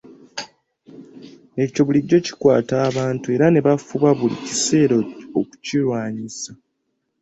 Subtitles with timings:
[1.63, 4.95] Ekyo bulijjo kikwata abantu era ne bafuba buli kiseera
[5.39, 6.51] okukirwanyisa.